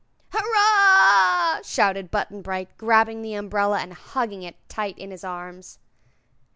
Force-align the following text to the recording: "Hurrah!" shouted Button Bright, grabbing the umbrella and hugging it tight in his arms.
"Hurrah!" 0.31 1.61
shouted 1.61 2.09
Button 2.09 2.41
Bright, 2.41 2.75
grabbing 2.75 3.21
the 3.21 3.35
umbrella 3.35 3.79
and 3.81 3.93
hugging 3.93 4.41
it 4.41 4.55
tight 4.67 4.97
in 4.97 5.11
his 5.11 5.23
arms. 5.23 5.77